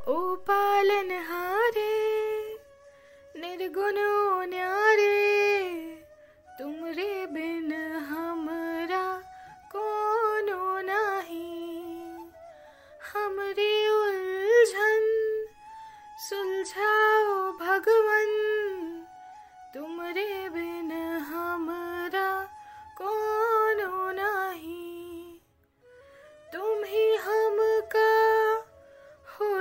ओ 0.00 0.14
पालन 0.48 1.10
हारे 1.22 1.90
निर्गुण 3.34 3.98
न्यारे 4.48 5.08
तुमरे 6.48 7.26
बिन 7.26 7.69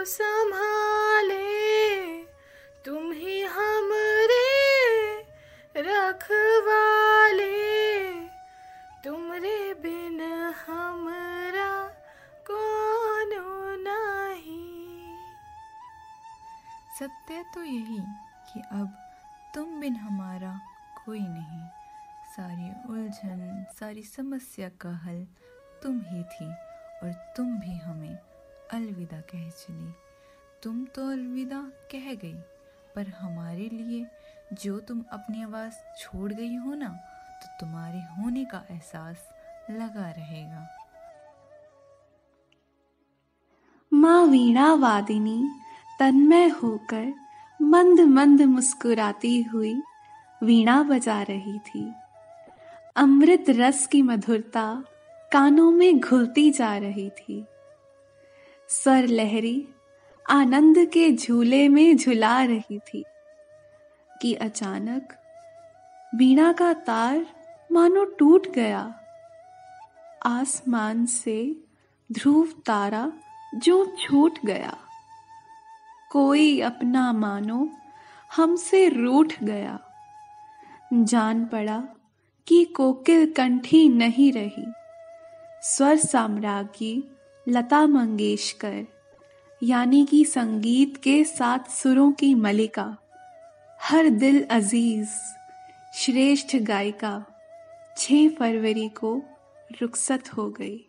संभाले, 0.10 1.48
तुम 2.86 3.12
ही 3.12 3.42
हमरे 3.42 4.48
रखवाले। 5.78 7.50
तुमरे 9.04 9.74
बिन 9.74 10.22
हमरा 10.68 11.88
कोनो 12.48 13.76
नहीं। 13.76 15.16
सत्य 17.00 17.44
तो 17.54 17.64
यही 17.64 18.00
कि 18.50 18.60
अब 18.72 18.88
तुम 19.56 19.80
बिन 19.82 19.96
हमारा 19.96 20.60
कोई 21.06 21.20
नहीं। 21.20 21.68
सारी 22.30 22.70
उलझन, 22.90 23.66
सारी 23.80 24.04
समस्या 24.04 24.70
का 24.70 24.90
हल 24.98 25.28
तुम 25.84 26.02
ही 26.08 26.24
थी 26.24 26.48
और 27.04 27.34
तुम 27.38 27.60
भी 27.60 27.78
हमें 27.78 28.18
अलविदा 28.70 29.20
कह 29.30 29.50
चली। 29.50 29.92
तुम 30.64 30.84
तो 30.86 31.10
अलविदा 31.12 31.62
कह 31.92 32.14
गई, 32.16 32.34
पर 32.96 33.08
हमारे 33.20 33.70
लिए 33.70 34.06
जो 34.54 34.80
तुम 34.80 35.04
अपनी 35.12 35.44
आवाज़ 35.44 35.74
छोड़ 36.00 36.32
गई 36.34 36.56
हो 36.56 36.74
ना 36.74 36.90
तो 37.42 37.48
तुम्हारे 37.60 38.00
होने 38.14 38.44
का 38.46 38.64
एहसास 38.72 39.28
लगा 39.72 40.10
रहेगा। 40.12 40.68
माँ 43.92 44.26
वीणा 44.26 44.74
वादिनी 44.76 45.40
तन्मय 46.00 46.48
होकर 46.56 47.14
मंद 47.60 48.00
मंद 48.10 48.42
मुस्कुराती 48.48 49.42
हुई 49.44 49.74
वीणा 50.42 50.82
बजा 50.84 51.22
रही 51.22 51.58
थी। 51.60 51.92
अमृत 52.96 53.50
रस 53.50 53.86
की 53.88 54.02
मधुरता 54.02 54.66
कानों 55.32 55.72
में 55.72 56.00
घुलती 56.00 56.50
जा 56.52 56.76
रही 56.78 57.10
थी। 57.10 57.46
स्वर 58.70 59.08
लहरी 59.08 59.68
आनंद 60.30 60.78
के 60.78 61.12
झूले 61.12 61.70
में 61.70 61.98
झुला 61.98 62.44
रही 62.44 62.80
थी 62.80 63.04
कि 64.22 64.34
अचानक 64.34 65.14
वीणा 66.16 66.54
का 66.54 66.74
तार 66.74 67.26
मानो 67.72 68.06
टूट 68.06 68.48
गया। 68.48 69.00
आसमान 70.26 71.06
से 71.06 71.56
ध्रुव 72.12 72.48
तारा 72.66 73.12
जो 73.56 73.86
छूट 73.86 74.40
गया। 74.46 74.78
कोई 76.12 76.62
अपना 76.62 77.14
मानो 77.14 77.70
हमसे 78.36 78.90
रूठ 78.90 79.44
गया। 79.44 79.80
जान 80.94 81.46
पड़ा 81.46 81.84
कि 82.48 82.66
कोकिल 82.66 83.34
कंठी 83.34 83.90
नहीं 83.90 84.32
रही। 84.32 84.74
स्वर 85.62 85.98
साम्राज्ञी 85.98 87.16
लता 87.50 87.88
मंगेशकर, 87.88 88.86
यानी 89.64 90.06
कि 90.06 90.26
संगीत 90.26 90.98
के 90.98 91.24
सात 91.24 91.70
सुरों 91.70 92.12
की 92.12 92.36
मलिका, 92.36 92.98
हर 93.82 94.10
दिल 94.10 94.48
अज़ीज़, 94.52 95.10
श्रेष्ठ 95.96 96.56
गायिका 96.56 97.26
6 97.98 98.30
फरवरी 98.30 98.90
को 98.90 99.22
रुखसत 99.82 100.24
हो 100.38 100.50
गई। 100.50 100.86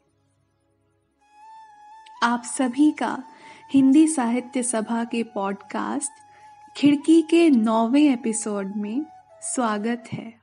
आप 2.23 2.43
सभी 2.45 2.91
का 2.91 3.25
हिंदी 3.73 4.07
साहित्य 4.07 4.63
सभा 4.63 5.05
के 5.05 5.23
पॉडकास्ट, 5.23 6.11
खिड़की 6.77 7.23
के 7.23 7.51
नौवें 7.51 8.13
एपिसोड 8.13 8.77
में 8.77 9.05
स्वागत 9.43 10.05
है। 10.13 10.41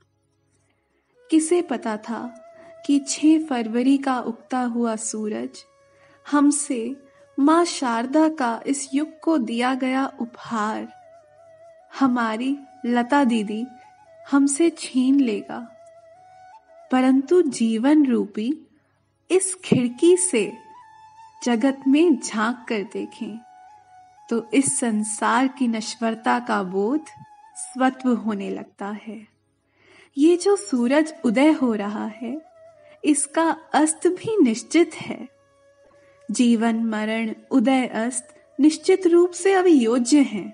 किसे 1.31 1.61
पता 1.61 1.97
था 1.97 2.43
कि 2.85 2.99
6 2.99 3.47
फरवरी 3.47 3.97
का 3.97 4.19
उगता 4.19 4.59
हुआ 4.59 4.95
सूरज 4.95 5.65
हमसे 6.31 6.95
माँ 7.39 7.65
शारदा 7.65 8.29
का 8.29 8.59
इस 8.67 8.89
युग 8.93 9.19
को 9.19 9.37
दिया 9.37 9.73
गया 9.75 10.05
उपहार। 10.19 10.87
हमारी 11.99 12.57
लता 12.85 13.23
दीदी 13.23 13.65
हमसे 14.31 14.69
छीन 14.69 15.19
लेगा। 15.19 15.59
परंतु 16.91 17.41
जीवन 17.41 18.05
रूपी 18.05 18.67
इस 19.31 19.53
खिड़की 19.55 20.17
से 20.17 20.51
जगत 21.43 21.81
में 21.87 22.19
झाँक 22.19 22.65
कर 22.69 22.83
देखें 22.83 23.37
तो 24.29 24.49
इस 24.53 24.79
संसार 24.79 25.47
की 25.47 25.67
नश्वरता 25.67 26.39
का 26.39 26.63
बोध 26.63 27.05
स्वत्व 27.55 28.09
होने 28.15 28.49
लगता 28.49 28.87
है। 29.07 29.27
ये 30.17 30.35
जो 30.37 30.55
सूरज 30.55 31.13
उदय 31.25 31.51
हो 31.51 31.73
रहा 31.73 32.05
है, 32.05 32.41
इसका 33.03 33.57
अस्त 33.73 34.07
भी 34.07 34.43
निश्चित 34.43 34.95
है। 34.95 35.36
जीवन, 36.31 36.83
मरण, 36.83 37.33
उदय, 37.51 37.85
अस्त 37.85 38.35
निश्चित 38.59 39.07
रूप 39.07 39.31
से 39.31 39.53
अवियोज्य 39.53 40.19
हैं। 40.19 40.49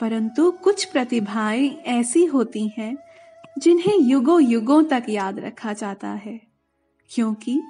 परंतु 0.00 0.50
कुछ 0.52 0.84
प्रतिभाएँ 0.84 1.68
ऐसी 1.88 2.24
होती 2.24 2.66
हैं 2.68 2.96
जिन्हें 3.58 3.98
युगों 3.98 4.40
युगों 4.42 4.82
तक 4.84 5.04
याद 5.08 5.38
रखा 5.38 5.72
जाता 5.72 6.08
है, 6.08 6.40
क्योंकि 7.10 7.60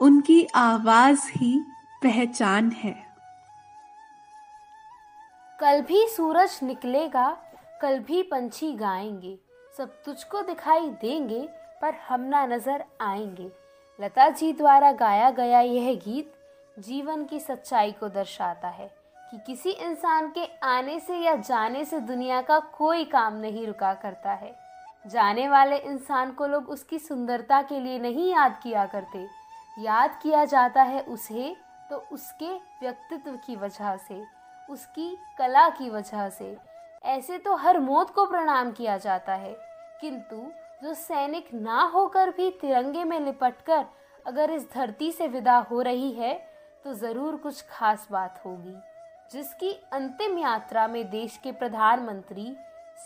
उनकी 0.00 0.46
आवाज़ 0.54 1.26
ही 1.30 1.58
पहचान 2.02 2.70
है। 2.70 2.94
कल 5.58 5.80
भी 5.82 6.06
सूरज 6.08 6.58
निकलेगा, 6.62 7.28
कल 7.82 7.98
भी 7.98 8.22
पंछी 8.22 8.72
गाएँगे। 8.72 9.38
सब 9.78 10.02
तुझको 10.04 10.42
दिखाई 10.42 10.88
देंगे, 11.02 11.40
पर 11.82 11.94
हम 12.08 12.20
ना 12.20 12.46
नज़र 12.46 12.84
आएँगे। 13.00 13.50
लता 13.98 14.28
जी 14.28 14.52
द्वारा 14.52 14.92
गाया 14.92 15.30
गया 15.30 15.60
यह 15.60 15.92
गीत 15.94 16.32
जीवन 16.78 17.24
की 17.24 17.40
सच्चाई 17.40 17.92
को 17.92 18.08
दर्शाता 18.08 18.68
है 18.68 18.90
कि 19.30 19.38
किसी 19.46 19.70
इंसान 19.70 20.30
के 20.30 20.44
आने 20.62 21.00
से 21.00 21.16
या 21.16 21.34
जाने 21.36 21.84
से 21.84 22.00
दुनिया 22.00 22.42
का 22.42 22.58
कोई 22.58 23.04
काम 23.04 23.36
नहीं 23.36 23.66
रुका 23.66 23.94
करता 23.94 24.32
है। 24.32 24.54
जाने 25.06 25.48
वाले 25.48 25.76
इंसान 25.76 26.32
को 26.32 26.46
लोग 26.46 26.68
उसकी 26.68 26.98
सुंदरता 26.98 27.62
के 27.62 27.80
लिए 27.80 27.98
नहीं 27.98 28.30
याद 28.30 28.60
किया 28.62 28.86
करते। 28.86 29.26
याद 29.78 30.18
किया 30.22 30.44
जाता 30.44 30.82
है 30.82 31.00
उसे 31.00 31.56
तो 31.90 31.96
उसके 32.12 32.54
व्यक्तित्व 32.54 33.38
की 33.46 33.56
वजह 33.56 33.96
से, 33.96 34.22
उसकी 34.70 35.18
कला 35.38 35.68
की 35.68 35.90
वजह 35.90 36.28
से। 36.28 36.56
ऐसे 37.04 37.38
तो 37.38 37.54
हर 37.54 37.78
मौत 37.78 38.10
को 38.10 38.26
प्रणाम 38.26 38.72
किया 38.72 38.98
जाता 38.98 39.34
है। 39.34 39.56
किंतु 40.00 40.36
जो 40.82 40.94
सैनिक 40.94 41.48
ना 41.54 41.82
होकर 41.82 42.30
भी 42.30 42.50
तिरंगे 42.50 43.04
में 43.04 43.20
लिपटकर 43.20 43.86
अगर 44.26 44.50
इस 44.50 44.72
धरती 44.72 45.12
से 45.12 45.28
विदा 45.28 45.56
हो 45.58 45.80
रही 45.82 46.12
है 46.12 46.45
तो 46.86 46.92
ज़रूर 46.94 47.36
कुछ 47.36 47.62
खास 47.70 48.06
बात 48.10 48.40
होगी, 48.44 48.74
जिसकी 49.30 49.70
अंतिम 49.92 50.36
यात्रा 50.38 50.86
में 50.88 51.08
देश 51.10 51.36
के 51.36 51.52
प्रधानमंत्री 51.52 52.54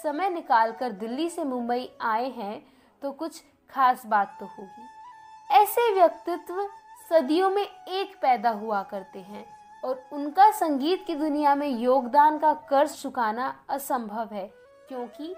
समय 0.03 0.29
निकालकर 0.31 0.93
दिल्ली 0.93 1.29
से 1.31 1.45
मुंबई 1.45 1.89
आए 2.01 2.29
हैं 2.31 2.61
तो 3.03 3.13
कुछ 3.13 3.41
खास 3.71 4.05
बात 4.07 4.37
तो 4.41 4.47
होगी। 4.49 5.55
ऐसे 5.55 5.93
व्यक्तित्व 5.95 6.61
सदियों 7.09 7.49
में 7.51 7.63
एक 7.63 8.15
पैदा 8.23 8.51
हुआ 8.51 8.83
करते 8.83 9.21
हैं 9.21 9.45
और 9.85 10.05
उनका 10.13 10.51
संगीत 10.51 11.05
की 11.07 11.15
दुनिया 11.15 11.55
में 11.55 11.69
योगदान 11.69 12.39
का 12.39 12.53
कर्ज 12.71 13.01
चुकाना 13.03 13.55
असंभव 13.71 14.35
है, 14.35 14.47
क्योंकि 14.89 15.35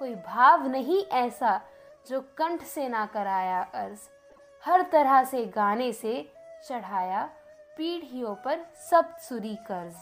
कोई 0.00 0.14
भाव 0.16 0.66
नहीं 0.66 1.02
ऐसा 1.14 1.60
जो 2.06 2.20
कंठ 2.38 2.62
से 2.64 2.88
ना 2.88 3.06
कराया 3.06 3.62
अर्ज़, 3.74 4.08
हर 4.64 4.86
तरह 4.92 5.22
से 5.24 5.44
गाने 5.56 5.92
से 5.94 6.14
चढ़ाया 6.68 7.28
पीढ़ियों 7.76 8.34
पर 8.34 8.66
सब 8.90 9.16
सुरी 9.18 9.54
कर्ज। 9.70 9.94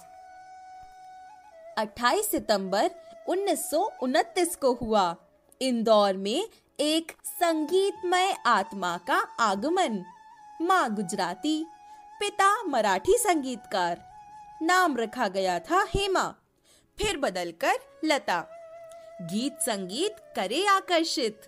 28 1.79 2.31
सितंबर 2.31 2.91
उन्नीस 3.29 3.71
सौ 3.71 3.93
उनतीस 4.03 4.57
को 4.57 4.73
हुआ। 4.73 5.17
इंदौर 5.61 6.15
में 6.15 6.49
एक 6.81 7.13
संगीतमय 7.25 8.37
आत्मा 8.47 8.99
का 8.99 9.19
आगमन। 9.41 10.05
माँ 10.63 10.95
गुजराती, 10.95 11.67
पिता 12.21 12.63
मराठी 12.63 13.19
संगीतकार। 13.19 14.03
नाम 14.63 14.97
रखा 14.97 15.29
गया 15.29 15.59
था 15.59 15.87
हेमा, 15.95 16.35
फिर 16.99 17.17
बदलकर 17.17 17.75
लता। 18.05 18.41
गीत 19.23 19.59
संगीत 19.61 20.17
करे 20.37 20.67
आकर्षित। 20.67 21.41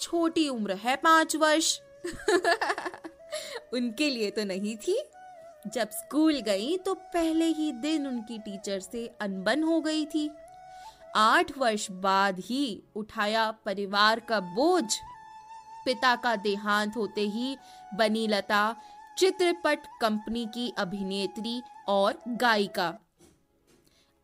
छोटी 0.00 0.48
उम्र 0.48 0.74
है 0.74 0.96
पाँच 0.96 1.36
वर्ष। 1.36 1.80
उनके 3.72 4.10
लिए 4.10 4.30
तो 4.30 4.44
नहीं 4.44 4.76
थी 4.76 5.02
जब 5.66 5.90
स्कूल 5.90 6.40
गई 6.40 6.76
तो 6.76 6.94
पहले 6.94 7.44
ही 7.44 7.72
दिन 7.72 8.06
उनकी 8.06 8.38
टीचर 8.38 8.80
से 8.80 9.06
अनबन 9.20 9.62
हो 9.62 9.80
गई 9.80 10.04
थी। 10.06 10.30
आठ 11.16 11.58
वर्ष 11.58 11.90
बाद 11.90 12.38
ही 12.38 12.82
उठाया 12.96 13.50
परिवार 13.50 14.20
का 14.20 14.40
बोझ। 14.40 14.84
पिता 15.84 16.16
का 16.16 16.36
देहांत 16.36 16.96
होते 16.96 17.20
ही 17.20 17.56
बनी 17.94 18.26
लता 18.26 18.76
चित्रपट 19.18 19.86
कंपनी 20.00 20.46
की 20.46 20.72
अभिनेत्री 20.78 21.62
और 21.88 22.22
गायिका। 22.28 22.94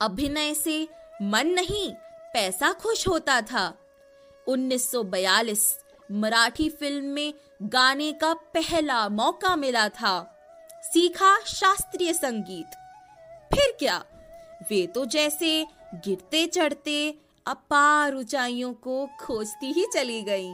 अभिनय 0.01 0.55
से 0.55 0.89
मन 1.23 1.47
नहीं, 1.47 1.91
पैसा 2.35 2.73
खुश 2.73 3.09
होता 3.09 3.41
था। 3.41 3.73
1942 4.49 5.75
मराठी 6.13 6.69
फ़िल्म 6.71 7.05
में 7.05 7.35
गाने 7.63 8.13
का 8.13 8.35
पहला 8.35 9.09
मौका 9.09 9.57
मिला 9.57 9.89
था। 9.89 10.34
सीखा 10.85 11.41
शास्त्रीय 11.41 12.13
संगीत। 12.13 12.67
फिर 13.55 13.77
क्या? 13.79 14.05
वे 14.71 14.87
तो 14.87 15.05
जैसे 15.05 15.67
गिरते 15.95 16.47
चढ़ते 16.47 17.19
अपार 17.47 18.15
ऊंचाइयों 18.15 18.73
को 18.75 19.07
खोजती 19.21 19.73
ही 19.73 19.87
चली 19.95 20.23
गई। 20.23 20.53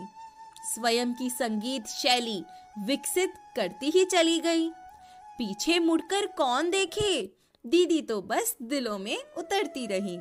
स्वयं 0.65 1.12
की 1.15 1.31
संगीत 1.31 1.87
शैली 1.87 2.44
विकसित 2.79 3.35
करती 3.56 3.91
ही 3.91 4.05
चली 4.05 4.38
गई। 4.41 4.69
पीछे 5.38 5.79
मुड़कर 5.79 6.27
कौन 6.27 6.71
देखे? 6.71 7.23
दीदी 7.67 8.03
तो 8.03 8.23
बस 8.23 8.56
दिलों 8.62 8.99
में 8.99 9.19
उतरती 9.38 9.87
रही। 9.87 10.19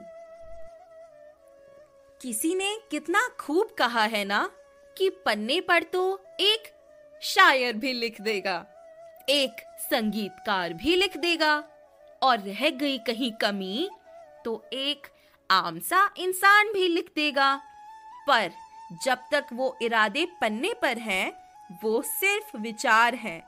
किसी 2.22 2.56
ने 2.56 2.78
कितना 2.92 3.28
खूब 3.40 3.76
कहा 3.78 4.04
है 4.06 4.26
ना 4.26 4.50
कि 4.98 5.10
पन्ने 5.10 5.62
पर 5.62 5.84
तो 5.84 6.26
एक 6.40 6.64
शायर 7.22 7.74
भी 7.74 7.94
लिख 7.94 8.22
देगा। 8.22 8.66
एक 9.30 9.56
संगीतकार 9.80 10.74
भी 10.74 10.96
लिख 10.96 11.18
देगा। 11.18 11.64
और 12.24 12.40
रह 12.40 12.70
गई 12.70 12.98
कहीं 12.98 13.31
कमी 13.31 13.90
तो 14.46 14.66
एक 14.74 15.08
आम 15.52 15.80
सा 15.80 16.14
इंसान 16.18 16.74
भी 16.74 16.88
लिख 16.88 17.12
देगा। 17.16 17.62
पर 18.28 18.52
जब 19.04 19.18
तक 19.31 19.46
वो 19.54 19.78
इरादे 19.81 20.26
पन्ने 20.26 20.74
पर 20.74 20.98
हैं, 20.98 21.34
वो 21.84 22.02
सिर्फ़ 22.02 22.58
विचार 22.58 23.16
हैं। 23.16 23.48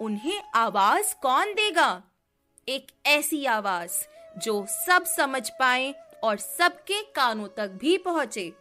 उन्हें 0.00 0.42
आवाज़ 0.54 1.14
कौन 1.22 1.54
देगा? 1.54 2.02
एक 2.68 2.86
ऐसी 3.06 3.46
आवाज़ 3.46 4.06
जो 4.38 4.66
सब 4.68 5.04
समझ 5.04 5.50
पाए 5.50 5.94
और 6.24 6.36
सबके 6.36 7.02
कानों 7.02 7.48
तक 7.48 7.68
भी 7.68 7.98
पहुँचे। 7.98 8.52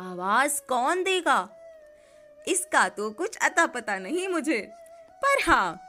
आवाज़ 0.00 0.62
कौन 0.62 1.04
देगा? 1.04 1.48
इसका 2.48 2.88
तो 2.88 3.10
कुछ 3.10 3.36
अता 3.36 3.66
पता 3.66 3.98
नहीं 3.98 4.28
मुझे। 4.28 4.72
पर 5.22 5.42
हाँ 5.42 5.80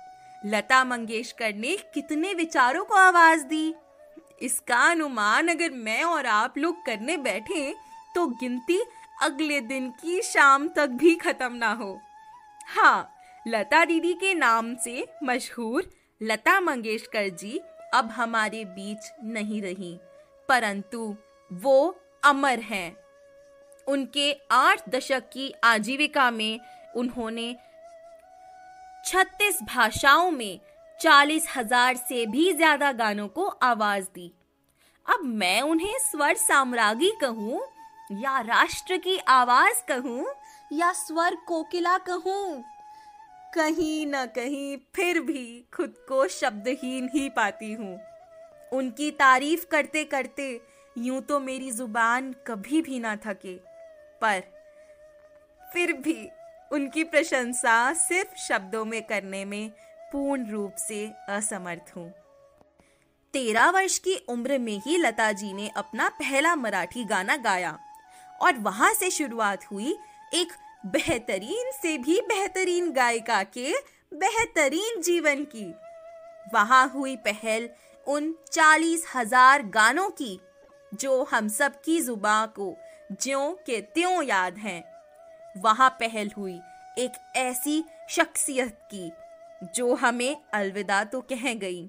लता 0.44 0.84
मंगेशकर 0.84 1.54
ने 1.56 1.76
कितने 1.94 2.34
विचारों 2.34 2.84
को 2.86 2.96
आवाज़ 2.96 3.44
दी। 3.46 3.74
इसका 4.42 4.78
अनुमान 4.92 5.48
अगर 5.48 5.72
मैं 5.74 6.04
और 6.04 6.26
आप 6.26 6.58
लोग 6.58 6.86
करने 6.86 7.18
बैठे 7.20 7.74
तो 8.16 8.26
गिनती 8.30 8.80
अगले 9.22 9.60
दिन 9.62 9.90
की 10.02 10.22
शाम 10.22 10.68
तक 10.68 10.90
भी 10.94 11.14
खत्म 11.16 11.54
ना 11.54 11.72
हो। 11.74 11.98
हाँ 12.68 13.10
लता 13.46 13.84
दीदी 13.86 14.14
के 14.14 14.34
नाम 14.34 14.76
से 14.76 15.06
मशहूर 15.24 15.90
लता 16.22 16.60
मंगेशकर 16.62 17.30
जी 17.32 17.60
अब 17.94 18.10
हमारे 18.12 18.64
बीच 18.68 19.12
नहीं 19.26 19.62
रही, 19.62 19.98
परंतु 20.50 21.16
वो 21.52 21.96
अमर 22.24 22.60
हैं। 22.62 22.96
उनके 23.88 24.32
आठ 24.52 24.90
दशक 24.90 25.30
की 25.34 25.54
आजीविका 25.64 26.30
में 26.32 26.60
उन्होंने 26.96 27.56
छत्तीस 29.06 29.58
भाषाओं 29.64 30.30
में 30.32 30.60
चालीस 31.00 31.48
हज़ार 31.56 31.96
से 31.98 32.26
भी 32.26 32.52
ज़्यादा 32.54 32.92
गानों 32.92 33.28
को 33.28 33.46
आवाज़ 33.64 34.06
दी। 34.06 34.32
अब 35.06 35.24
मैं 35.24 35.62
उन्हें 35.62 35.98
स्वर 36.02 36.34
साम्राज्ञी 36.36 37.12
कहूँ, 37.22 37.62
या 38.14 38.40
राष्ट्र 38.42 38.98
की 38.98 39.18
आवाज़ 39.30 39.84
कहूँ, 39.88 40.26
या 40.72 40.92
स्वर 40.94 41.36
कोकिला 41.48 41.98
कहूँ? 42.00 42.64
कहीं 43.54 44.06
न 44.08 44.26
कहीं 44.26 44.78
फिर 44.96 45.20
भी 45.22 45.64
खुद 45.74 45.96
को 46.08 46.28
शब्दहीन 46.30 47.10
ही 47.14 47.28
पाती 47.30 47.72
हूँ। 47.74 48.00
उनकी 48.72 49.10
तारीफ़ 49.14 49.66
करते 49.72 50.04
करते 50.06 50.48
यूँ 50.96 51.22
तो 51.22 51.40
मेरी 51.40 51.72
ज़ुबान 51.72 52.34
कभी 52.48 52.82
भी 52.82 53.00
ना 53.00 53.16
थके, 53.18 53.56
पर 54.22 54.42
फिर 55.64 55.94
भी 55.94 56.16
उनकी 56.74 57.04
प्रशंसा 57.04 57.94
सिर्फ़ 57.94 58.36
शब्दों 58.38 58.84
में 58.86 59.02
करने 59.02 59.44
में 59.46 59.70
पूर्ण 60.12 60.50
रूप 60.52 60.76
से 60.78 61.06
असमर्थ 61.30 61.92
हूँ। 61.96 62.10
तेरह 63.34 63.70
वर्ष 63.70 63.98
की 63.98 64.16
उम्र 64.30 64.58
में 64.58 64.78
ही 64.78 64.98
लता 64.98 65.32
जी 65.32 65.52
ने 65.54 65.70
अपना 65.78 66.08
पहला 66.10 66.56
मराठी 66.56 67.04
गाना 67.06 67.36
गाया 67.38 67.78
और 68.42 68.58
वहाँ 68.60 68.94
से 68.94 69.10
शुरुआत 69.10 69.72
हुई 69.72 69.96
एक 70.34 70.54
बेहतरीन 70.86 71.72
से 71.72 71.98
भी 71.98 72.20
बेहतरीन 72.22 72.92
गायिका 72.92 73.42
के 73.48 73.74
बेहतरीन 74.14 75.02
जीवन 75.02 75.44
की। 75.46 75.66
वहाँ 76.54 76.88
हुई 76.90 77.16
पहल 77.18 77.70
उन 78.08 78.34
चालीस 78.52 79.06
हज़ार 79.16 79.62
गानों 79.70 80.10
की, 80.12 80.40
जो 80.92 81.24
हम 81.24 81.48
सब 81.50 81.80
की 81.82 82.00
जुबा 82.02 82.46
को 82.46 82.76
ज्यो 83.12 83.50
के 83.66 83.80
त्यों 83.82 84.24
याद 84.24 84.58
हैं। 84.58 84.93
वहाँ 85.56 85.90
पहल 86.00 86.32
हुई 86.38 86.60
एक 86.98 87.12
ऐसी 87.36 87.84
शख्सियत 88.10 88.80
की, 88.94 89.12
जो 89.76 89.94
हमें 89.96 90.36
अलविदा 90.54 91.04
तो 91.04 91.22
कह 91.22 91.54
गई, 91.54 91.86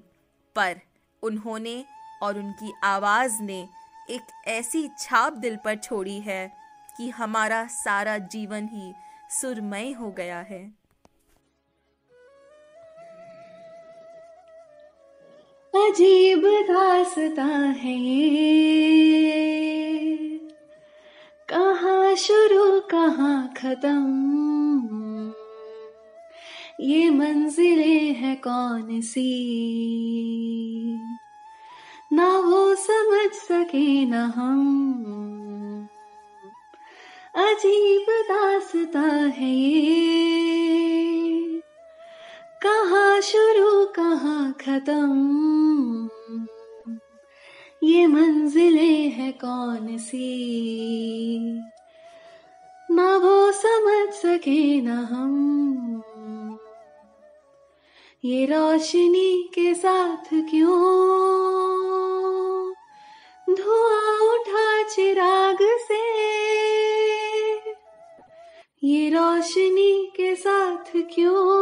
पर 0.55 0.79
उन्होंने 1.23 1.83
और 2.23 2.37
उनकी 2.37 2.71
आवाज़ 2.83 3.41
ने 3.41 3.67
एक 4.09 4.27
ऐसी 4.47 4.87
छाप 4.99 5.33
दिल 5.33 5.57
पर 5.65 5.75
छोड़ी 5.75 6.19
है 6.19 6.47
कि 6.97 7.09
हमारा 7.09 7.65
सारा 7.67 8.17
जीवन 8.17 8.69
ही 8.73 8.93
सुरमय 9.31 9.91
हो 9.91 10.11
गया 10.11 10.39
है। 10.41 10.63
अजीब 15.73 16.43
दासता 16.69 17.45
है 17.79 17.95
कहाँ 21.49 22.15
शुरू, 22.15 22.79
कहाँ 22.79 23.53
खत्म? 23.57 25.33
ये 26.79 27.09
मंजिलें 27.09 28.13
हैं 28.13 28.41
कौन 28.41 29.01
सी? 29.01 29.25
ना 32.13 32.39
वो 32.39 32.75
समझ 32.75 33.31
सके 33.31 34.05
न 34.05 34.13
हम। 34.13 35.87
अजीब 37.35 38.05
दासता 38.09 39.07
है 39.09 39.55
ये। 39.55 40.25
कहाँ 42.63 43.21
शुरू, 43.21 43.85
कहाँ 43.85 44.53
खत्म? 44.53 45.29
ये 47.85 48.07
मंजिलें 48.07 49.09
है 49.09 49.31
कौन 49.31 49.97
सी? 49.97 50.25
ना 52.91 53.17
वो 53.17 53.51
समझ 53.51 54.13
सके 54.13 54.81
ना 54.81 54.99
हम। 54.99 56.59
ये 58.25 58.45
रोशनी 58.45 59.43
के 59.53 59.73
साथ 59.73 60.49
क्यों 60.49 60.81
धुआँ 63.55 64.19
उठा 64.19 64.83
चिराग 64.83 65.57
से? 65.61 66.25
ये 68.83 69.09
रोशनी 69.09 70.05
के 70.15 70.35
साथ 70.35 70.91
क्यों 70.95 71.54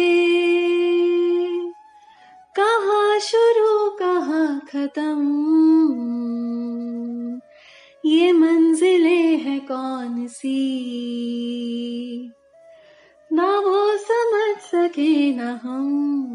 कहाँ 2.56 3.18
शुरू, 3.18 3.90
कहाँ 3.90 4.60
खत्म? 4.60 5.40
ये 8.06 8.32
मंजिलें 8.32 9.38
है 9.38 9.58
कौन 9.58 10.26
सी? 10.26 10.70
ना 13.32 13.58
वो 13.60 13.96
समझ 13.96 14.62
सके 14.62 15.32
ना 15.32 15.60
हम। 15.62 16.26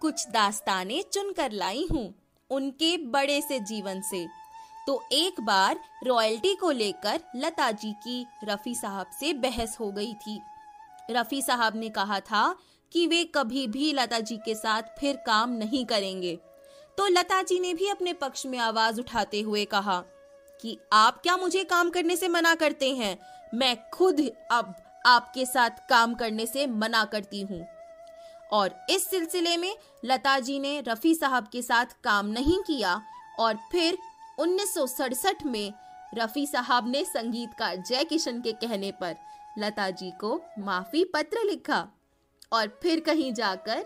कुछ 0.00 0.28
दास्तानें 0.28 1.04
चुनकर 1.12 1.52
लाई 1.52 1.88
हूँ। 1.92 2.19
उनके 2.50 2.96
बड़े 2.98 3.40
से 3.40 3.60
जीवन 3.60 4.00
से। 4.00 4.26
तो 4.86 5.02
एक 5.12 5.40
बार 5.40 5.80
रॉयल्टी 6.06 6.54
को 6.54 6.70
लेकर 6.70 7.20
लता 7.36 7.70
जी 7.70 7.92
की 7.92 8.26
रफी 8.44 8.74
साहब 8.74 9.06
से 9.20 9.32
बहस 9.32 9.76
हो 9.80 9.90
गई 9.92 10.14
थी। 10.14 10.40
रफी 11.10 11.42
साहब 11.42 11.76
ने 11.76 11.88
कहा 11.88 12.20
था 12.20 12.56
कि 12.92 13.06
वे 13.06 13.24
कभी 13.24 13.66
भी 13.66 13.92
लता 13.92 14.20
जी 14.20 14.36
के 14.36 14.54
साथ 14.54 14.82
फिर 14.98 15.16
काम 15.16 15.50
नहीं 15.50 15.84
करेंगे। 15.84 16.38
तो 16.98 17.06
लता 17.06 17.42
जी 17.42 17.58
ने 17.60 17.74
भी 17.74 17.88
अपने 17.88 18.12
पक्ष 18.12 18.46
में 18.46 18.58
आवाज़ 18.58 19.00
उठाते 19.00 19.40
हुए 19.40 19.64
कहा 19.64 20.02
कि 20.62 20.78
आप 20.92 21.20
क्या 21.22 21.36
मुझे 21.36 21.64
काम 21.64 21.90
करने 21.90 22.16
से 22.16 22.28
मना 22.28 22.54
करते 22.54 22.94
हैं? 22.94 23.18
मैं 23.54 23.76
खुद 23.90 24.20
अब 24.50 24.74
आपके 25.06 25.46
साथ 25.46 25.70
काम 25.70 26.14
करने 26.14 26.46
से 26.46 26.66
मना 26.66 27.04
करती 27.04 27.40
हूँ। 27.40 27.66
और 28.52 28.86
इस 28.90 29.10
सिलसिले 29.10 29.56
में 29.56 29.76
लता 30.04 30.38
जी 30.38 30.58
ने 30.58 30.80
रफी 30.80 31.14
साहब 31.14 31.48
के 31.52 31.62
साथ 31.62 31.86
काम 32.04 32.26
नहीं 32.26 32.62
किया 32.62 33.02
और 33.38 33.58
फिर 33.72 33.98
उन्नीस 34.38 34.74
सौ 34.74 34.86
सड़सठ 34.86 35.44
में 35.46 35.72
रफी 36.14 36.46
साहब 36.46 36.88
ने 36.88 37.04
संगीतकार 37.04 37.76
जय 37.76 38.04
किशन 38.04 38.40
के 38.40 38.52
कहने 38.52 38.92
पर 38.92 39.16
लता 39.58 39.90
जी 39.90 40.10
को 40.10 40.42
माफ़ी 40.58 41.04
पत्र 41.04 41.44
लिखा 41.44 41.88
और 42.52 42.78
फिर 42.82 43.00
कहीं 43.00 43.32
जाकर 43.34 43.84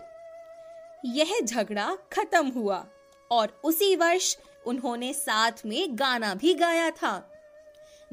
यह 1.05 1.39
झगड़ा 1.43 1.97
खत्म 2.13 2.47
हुआ 2.47 2.85
और 3.31 3.61
उसी 3.63 3.95
वर्ष 3.95 4.37
उन्होंने 4.67 5.13
साथ 5.13 5.51
में 5.65 5.87
गाना 5.91 6.35
भी 6.35 6.53
गाया 6.53 6.89
था। 6.91 7.31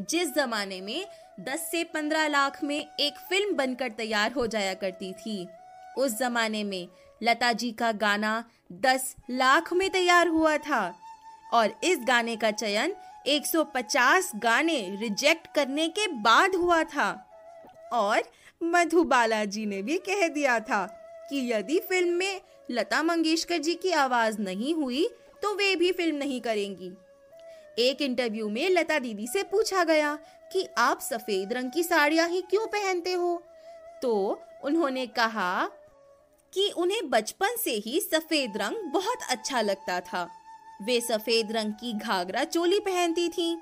जिस 0.01 0.35
जमाने 0.35 0.81
में 0.81 1.07
10 1.41 1.59
से 1.59 1.85
15 1.85 2.29
लाख 2.29 2.65
में 2.65 2.87
एक 3.01 3.15
फ़िल्म 3.29 3.57
बनकर 3.57 3.91
तैयार 3.91 4.33
हो 4.33 4.47
जाया 4.47 4.75
करती 4.75 5.13
थी 5.13 5.49
उस 5.99 6.19
जमाने 6.19 6.63
में 6.65 6.89
लता 7.23 7.53
जी 7.53 7.71
का 7.71 7.91
गाना 7.93 8.45
10 8.85 9.15
लाख 9.31 9.73
में 9.73 9.89
तैयार 9.91 10.29
हुआ 10.29 10.57
था 10.59 10.95
और 11.53 11.75
इस 11.85 11.99
गाने 11.99 12.37
का 12.37 12.51
चयन 12.51 12.95
150 13.29 14.31
गाने 14.37 14.79
रिजेक्ट 15.01 15.47
करने 15.55 15.89
के 15.89 16.07
बाद 16.23 16.55
हुआ 16.55 16.83
था। 16.85 17.11
और 17.93 18.23
मधुबाला 18.61 19.45
जी 19.45 19.67
ने 19.67 19.83
भी 19.83 19.99
कह 19.99 20.27
दिया 20.29 20.59
था 20.61 20.85
कि 21.31 21.51
यदि 21.53 21.79
फ़िल्म 21.79 22.15
में 22.15 22.41
लता 22.71 23.03
मंगेशकर 23.03 23.59
जी 23.59 23.75
की 23.75 23.93
आवाज़ 23.93 24.41
नहीं 24.41 24.75
हुई 24.75 25.09
तो 25.43 25.55
वे 25.55 25.75
भी 25.77 25.93
फ़िल्म 25.93 26.17
नहीं 26.17 26.41
करेंगी। 26.41 26.93
एक 27.79 28.03
इंटरव्यू 28.03 28.49
में 28.49 28.69
लता 28.71 28.99
दीदी 28.99 29.27
से 29.27 29.43
पूछा 29.43 29.85
गया 29.85 30.15
कि 30.53 30.67
आप 30.79 31.01
सफ़ेद 31.01 31.53
रंग 31.53 31.71
की 31.71 31.83
साड़ियाँ 31.83 32.29
ही 32.29 32.41
क्यों 32.41 32.67
पहनते 32.67 33.13
हो? 33.13 33.43
तो 34.03 34.43
उन्होंने 34.65 35.07
कहा 35.07 35.71
कि 36.53 36.69
उन्हें 36.77 37.09
बचपन 37.11 37.57
से 37.57 37.75
ही 37.77 38.01
सफ़ेद 38.01 38.57
रंग 38.57 38.91
बहुत 38.93 39.23
अच्छा 39.31 39.61
लगता 39.61 40.01
था। 40.01 40.29
वे 40.83 41.01
सफ़ेद 41.01 41.53
रंग 41.53 41.73
की 41.73 41.93
घाघरा 41.93 42.45
चोली 42.45 42.79
पहनती 42.81 43.29
थीं, 43.29 43.57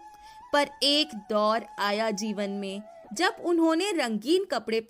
पर 0.52 0.68
एक 0.82 1.14
दौर 1.30 1.66
आया 1.78 2.10
जीवन 2.10 2.50
में 2.50 2.82
जब 3.12 3.36
उन्होंने 3.44 3.90
रंगीन 3.92 4.44
कपड़े 4.44 4.80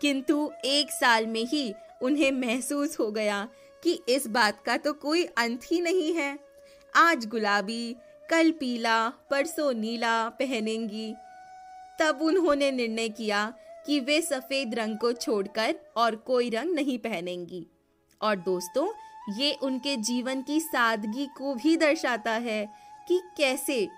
किंतु 0.00 0.50
एक 0.64 0.90
साल 0.90 1.26
में 1.26 1.44
ही 1.44 1.72
उन्हें 2.02 2.30
महसूस 2.32 2.98
हो 3.00 3.10
गया 3.10 3.46
कि 3.82 3.98
इस 4.08 4.26
बात 4.26 4.62
का 4.66 4.76
तो 4.76 4.92
कोई 4.92 5.24
अंत 5.24 5.60
ही 5.64 5.80
नहीं 5.80 6.12
है। 6.14 6.38
आज 6.94 7.26
गुलाबी 7.26 7.94
कल 8.30 8.50
पीला 8.50 9.08
परसों 9.30 9.72
नीला 9.74 10.28
पहनेंगी। 10.28 11.14
तब 12.00 12.18
उन्होंने 12.22 12.70
निर्णय 12.70 13.08
किया 13.08 13.52
कि 13.86 14.00
वे 14.00 14.20
सफ़ेद 14.22 14.74
रंग 14.74 14.98
को 14.98 15.12
छोड़कर 15.12 15.74
और 15.96 16.16
कोई 16.16 16.50
रंग 16.50 16.74
नहीं 16.74 16.98
पहनेंगी। 16.98 17.66
और 18.20 18.36
दोस्तों, 18.36 18.88
ये 19.34 19.52
उनके 19.62 19.96
जीवन 19.96 20.42
की 20.42 20.60
सादगी 20.60 21.26
को 21.26 21.54
भी 21.54 21.76
दर्शाता 21.76 22.32
है 22.32 22.64
कि 23.08 23.20
कैसे 23.36 23.88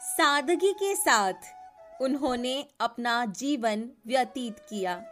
सादगी 0.00 0.72
के 0.72 0.94
साथ 0.94 2.02
उन्होंने 2.02 2.64
अपना 2.80 3.24
जीवन 3.26 3.88
व्यतीत 4.06 4.58
किया। 4.70 5.02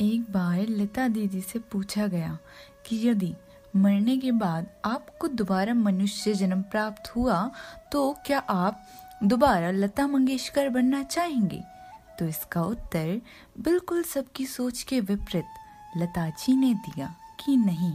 एक 0.00 0.30
बार 0.30 0.66
लता 0.68 1.08
दीदी 1.08 1.40
से 1.40 1.58
पूछा 1.58 2.06
गया 2.06 2.38
कि 2.86 3.08
यदि 3.08 3.34
मरने 3.76 4.16
के 4.16 4.32
बाद 4.32 4.66
आपको 4.84 5.28
दोबारा 5.28 5.74
मनुष्य 5.74 6.34
जन्म 6.34 6.62
प्राप्त 6.62 7.08
हुआ 7.16 7.50
तो 7.92 8.10
क्या 8.26 8.38
आप 8.38 8.84
दोबारा 9.22 9.70
लता 9.70 10.06
मंगेशकर 10.06 10.68
बनना 10.68 11.02
चाहेंगे 11.02 11.60
तो 12.18 12.26
इसका 12.26 12.62
उत्तर 12.62 13.20
बिल्कुल 13.58 14.02
सबकी 14.02 14.46
सोच 14.46 14.82
के 14.82 15.00
विपरीत 15.00 15.98
लता 15.98 16.28
जी 16.30 16.56
ने 16.56 16.72
दिया 16.76 17.14
कि 17.40 17.56
नहीं, 17.56 17.92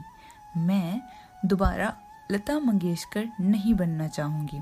मैं 0.57 1.01
दोबारा 1.45 1.93
लता 2.31 2.57
मंगेशकर 2.59 3.27
नहीं 3.41 3.73
बनना 3.73 4.07
चाहूँगी, 4.07 4.59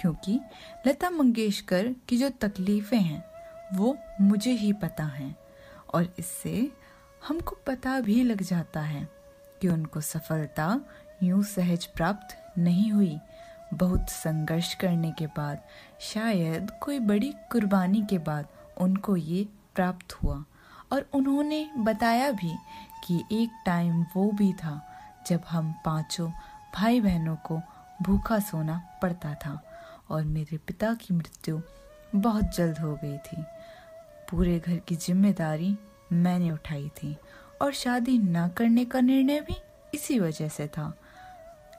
क्योंकि 0.00 0.38
लता 0.86 1.10
मंगेशकर 1.10 1.94
की 2.08 2.16
जो 2.16 2.28
तकलीफ़ें 2.40 2.98
हैं, 2.98 3.24
वो 3.74 3.96
मुझे 4.20 4.52
ही 4.52 4.72
पता 4.74 5.04
हैं, 5.06 5.34
और 5.94 6.14
इससे 6.18 6.70
हमको 7.28 7.56
पता 7.66 7.98
भी 8.00 8.22
लग 8.22 8.42
जाता 8.42 8.80
है 8.80 9.08
कि 9.60 9.68
उनको 9.68 10.00
सफलता 10.00 10.80
यूँ 11.22 11.42
सहज 11.44 11.86
प्राप्त 11.86 12.36
नहीं 12.58 12.90
हुई। 12.92 13.18
बहुत 13.72 14.10
संघर्ष 14.10 14.74
करने 14.74 15.10
के 15.12 15.26
बाद, 15.26 15.60
शायद 16.00 16.70
कोई 16.82 16.98
बड़ी 17.00 17.32
कुर्बानी 17.52 18.02
के 18.02 18.18
बाद 18.18 18.46
उनको 18.80 19.16
ये 19.16 19.46
प्राप्त 19.74 20.12
हुआ। 20.14 20.44
और 20.92 21.08
उन्होंने 21.14 21.66
बताया 21.78 22.30
भी 22.30 22.54
कि 23.04 23.22
एक 23.32 23.50
टाइम 23.66 24.02
वो 24.16 24.30
भी 24.30 24.52
था 24.52 24.80
जब 25.26 25.42
हम 25.48 25.72
पाँचों 25.84 26.30
भाई 26.74 27.00
बहनों 27.00 27.36
को 27.36 27.60
भूखा 28.02 28.38
सोना 28.38 28.80
पड़ता 29.02 29.34
था 29.34 29.60
और 30.10 30.24
मेरे 30.24 30.56
पिता 30.58 30.92
की 30.94 31.14
मृत्यु 31.14 31.60
बहुत 32.14 32.54
जल्द 32.56 32.78
हो 32.78 32.94
गई 32.94 33.16
थी। 33.18 33.42
पूरे 34.30 34.58
घर 34.58 34.76
की 34.78 34.94
ज़िम्मेदारी 34.96 35.76
मैंने 36.12 36.50
उठाई 36.50 36.88
थी 36.96 37.16
और 37.62 37.72
शादी 37.72 38.18
न 38.18 38.48
करने 38.48 38.84
का 38.84 39.00
निर्णय 39.00 39.40
भी 39.40 39.56
इसी 39.94 40.18
वजह 40.20 40.48
से 40.48 40.66
था। 40.66 40.92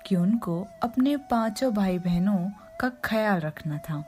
कि 0.07 0.15
उनको 0.15 0.67
अपने 0.83 1.17
पाँचों 1.17 1.73
भाई 1.73 1.99
बहनों 1.99 2.51
का 2.79 2.89
ख्याल 2.89 3.39
रखना 3.39 3.77
था। 3.77 4.01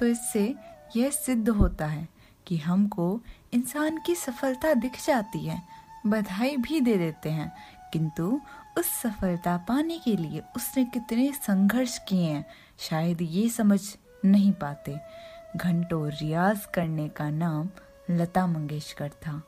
तो 0.00 0.06
इससे 0.06 0.54
यह 0.96 1.10
सिद्ध 1.10 1.48
होता 1.48 1.86
है 1.86 2.08
कि 2.46 2.56
हमको 2.56 3.20
इंसान 3.52 4.00
की 4.06 4.14
सफलता 4.14 4.74
दिख 4.74 5.06
जाती 5.06 5.46
है, 5.46 5.62
बधाई 6.06 6.56
भी 6.56 6.80
दे 6.80 6.96
देते 6.96 7.30
हैं। 7.30 7.56
किंतु 7.92 8.40
उस 8.78 8.86
सफलता 8.86 9.56
पाने 9.56 9.98
के 9.98 10.16
लिए 10.16 10.42
उसने 10.56 10.84
कितने 10.84 11.32
संघर्ष 11.32 11.98
किए 11.98 12.30
हैं, 12.30 12.46
शायद 12.78 13.18
ये 13.22 13.48
समझ 13.48 13.96
नहीं 14.24 14.52
पाते। 14.52 15.00
घंटों 15.56 16.08
रियाज 16.08 16.66
करने 16.74 17.08
का 17.08 17.30
नाम 17.30 17.70
लता 18.10 18.46
मंगेशकर 18.46 19.08
था। 19.08 19.42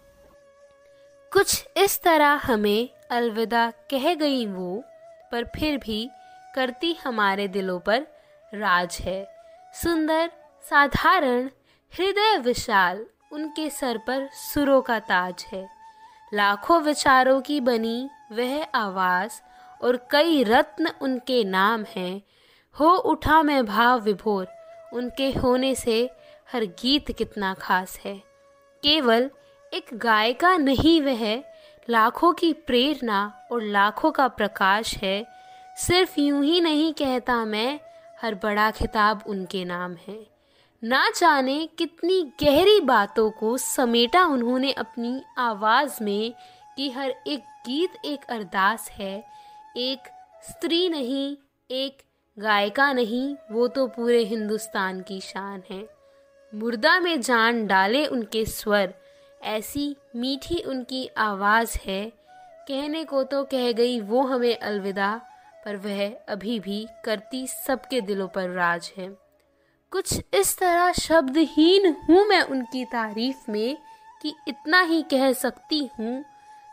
कुछ 1.33 1.69
इस 1.77 2.03
तरह 2.03 2.27
हमें 2.27 2.89
अलविदा 3.11 3.71
कह 3.71 4.15
गई 4.15 4.47
वो 4.47 4.85
पर 5.33 5.45
फिर 5.45 5.79
भी 5.79 6.11
करती 6.55 6.93
हमारे 7.05 7.49
दिलों 7.49 7.81
पर 7.81 8.07
राज 8.55 8.99
है। 9.01 9.29
सुंदर, 9.75 10.31
साधारण, 10.63 11.49
हृदय 11.93 12.39
विशाल 12.39 13.07
उनके 13.33 13.71
सर 13.71 13.99
पर 13.99 14.29
सुरों 14.33 14.83
का 14.83 14.99
ताज 14.99 15.47
है। 15.53 15.69
लाखों 16.35 16.81
विचारों 16.81 17.41
की 17.41 17.61
बनी 17.61 18.11
वह 18.33 18.65
आवाज़ 18.65 19.33
और 19.85 20.09
कई 20.11 20.43
रत्न 20.45 20.93
उनके 21.01 21.45
नाम 21.45 21.85
हैं। 21.97 22.23
हो 22.81 22.91
उठा 22.97 23.43
मैं 23.43 23.67
भाव 23.67 24.01
विभोर, 24.01 24.47
उनके 24.93 25.31
होने 25.31 25.75
से 25.75 26.11
हर 26.53 26.65
गीत 26.65 27.13
कितना 27.13 27.55
खास 27.55 27.99
है। 28.05 28.23
केवल 28.83 29.31
एक 29.75 29.87
गायिका 29.95 30.57
नहीं 30.57 31.03
वह 31.03 31.43
लाखों 31.91 32.33
की 32.33 32.53
प्रेरणा 32.53 33.49
और 33.53 33.63
लाखों 33.63 34.11
का 34.11 34.29
प्रकाश 34.29 34.97
है, 34.97 35.27
सिर्फ़ 35.77 36.21
यूँ 36.21 36.45
ही 36.45 36.61
नहीं 36.61 36.95
कहता 36.95 37.45
मैं, 37.45 37.81
हर 38.23 38.35
बड़ा 38.35 38.71
खिताब 38.71 39.23
उनके 39.27 39.65
नाम 39.65 39.97
है। 40.09 40.27
ना 40.85 41.11
जाने 41.11 41.69
कितनी 41.79 42.33
गहरी 42.43 42.81
बातों 42.81 43.31
को 43.31 43.57
समेटा 43.57 44.25
उन्होंने 44.25 44.73
अपनी 44.73 45.23
आवाज़ 45.39 46.05
में 46.05 46.35
कि 46.77 46.91
हर 46.91 47.15
एक 47.27 47.41
गीत 47.41 47.91
एक 48.05 48.21
अरदास 48.29 48.91
है। 48.91 49.25
एक 49.77 49.99
स्त्री 50.51 50.89
नहीं, 50.89 51.37
एक 51.71 51.99
गायिका 52.39 52.93
नहीं, 52.93 53.37
वो 53.51 53.69
तो 53.69 53.87
पूरे 53.87 54.19
हिंदुस्तान 54.19 55.01
की 55.01 55.21
शान 55.21 55.63
है। 55.71 55.89
मुर्दा 56.55 57.01
में 57.01 57.21
जान 57.21 57.67
डाले 57.67 58.07
उनके 58.07 58.45
स्वर 58.45 58.95
ऐसी 59.43 59.97
मीठी 60.17 60.63
उनकी 60.63 61.11
आवाज़ 61.19 61.79
है। 61.87 62.05
कहने 62.69 63.05
को 63.05 63.23
तो 63.23 63.45
कह 63.45 63.73
गई, 63.73 64.01
वो 64.01 64.23
हमें 64.23 64.59
अलविदा, 64.59 65.21
पर 65.65 65.77
वह 65.77 66.17
अभी 66.29 66.61
भी 66.61 66.87
करती 67.05 67.47
सबके 67.47 68.01
दिलों 68.01 68.29
पर 68.29 68.51
राज 68.51 68.93
है। 68.99 69.09
कुछ 69.93 70.21
इस 70.35 70.59
तरह 70.59 70.93
शब्दहीन 70.93 71.97
हूँ 72.09 72.27
मैं 72.27 72.43
उनकी 72.43 72.85
तारीफ़ 72.85 73.51
में 73.51 73.77
कि 74.23 74.35
इतना 74.49 74.81
ही 74.81 75.03
कह 75.03 75.33
सकती 75.33 75.89
हूँ। 75.99 76.25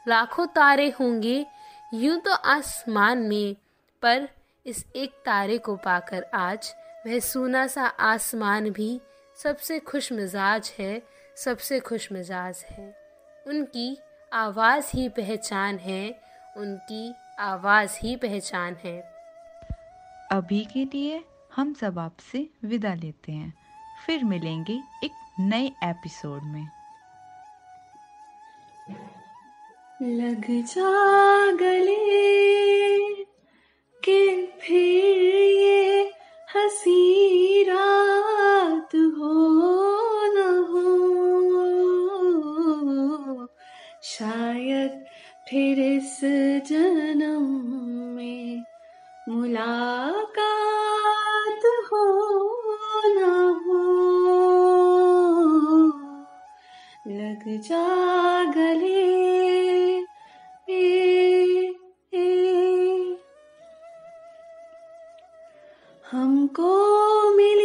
लाखों 0.08 0.46
तारे 0.46 0.90
होंगे, 0.90 1.46
यूँ 1.94 2.20
तो 2.20 2.32
आसमान 2.32 3.18
में, 3.18 3.56
पर 4.02 4.28
इस 4.66 4.86
एक 4.96 5.12
तारे 5.26 5.58
को 5.58 5.76
पाकर 5.76 6.26
आज 6.34 6.74
वह 7.08 7.20
सूना 7.20 7.68
सा 7.68 7.86
आसमान 7.86 8.70
भी 8.70 9.00
सबसे 9.44 9.80
खुश 9.80 10.12
मिजाज 10.12 10.72
है। 10.80 11.02
सबसे 11.38 11.80
खुश 11.80 12.12
मिजाज 12.12 12.66
है। 12.70 12.96
उनकी 13.48 13.98
आवाज़ 14.34 14.92
ही 14.94 15.10
पहचान 15.10 15.78
है। 15.78 16.20
उनकी 16.58 17.14
आवाज़ 17.40 18.00
ही 18.04 18.16
पहचान 18.16 18.76
है। 18.84 19.02
अभी 20.32 20.66
के 20.66 20.86
लिए 20.86 21.26
हम 21.56 21.74
सब 21.74 22.00
आपसे 22.00 22.50
विदा 22.66 22.94
लेते 22.94 23.32
हैं। 23.32 23.54
फिर 24.06 24.24
मिलेंगे 24.24 24.80
एक 25.04 25.12
नए 25.40 25.68
एपिसोड 25.84 26.44
में। 26.44 26.68
लग 30.02 30.46
जा 30.50 31.52
गले 31.52 33.24
के 33.96 34.46
फिर 34.46 34.95
लग 57.56 57.62
जा 57.62 58.44
गले 58.56 59.04
ए, 60.70 61.74
ए, 62.14 63.18
हमको 66.06 66.72
मिली 67.38 67.65